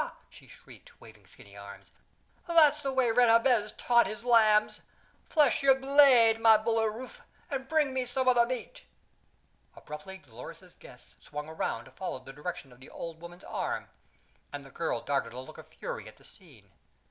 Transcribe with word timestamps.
she 0.31 0.47
shrieked, 0.47 0.99
waving 0.99 1.27
skinny 1.27 1.55
arms. 1.55 1.91
"That's 2.47 2.81
the 2.81 2.91
way 2.91 3.11
Red 3.11 3.27
Jabez 3.27 3.71
taught 3.73 4.07
his 4.07 4.25
lambs! 4.25 4.81
Flesh 5.29 5.61
your 5.61 5.75
blade, 5.75 6.39
my 6.39 6.57
bully 6.57 6.89
Rufe, 6.89 7.21
and 7.51 7.67
bring 7.69 7.93
me 7.93 8.05
some 8.05 8.27
of 8.27 8.33
the 8.33 8.47
meat!" 8.47 8.85
Abruptly 9.75 10.17
Dolores's 10.17 10.73
guests 10.73 11.17
swung 11.23 11.47
around 11.47 11.85
to 11.85 11.91
follow 11.91 12.17
the 12.17 12.33
direction 12.33 12.71
of 12.71 12.79
the 12.79 12.89
old 12.89 13.21
woman's 13.21 13.43
arm, 13.43 13.89
and 14.51 14.63
the 14.63 14.71
girl 14.71 15.01
darted 15.01 15.33
a 15.33 15.39
look 15.39 15.59
of 15.59 15.67
fury 15.67 16.07
at 16.07 16.17
the 16.17 16.23
scene. 16.23 16.71